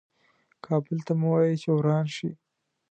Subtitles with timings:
[0.65, 2.29] کابل ته مه وایه چې وران شه.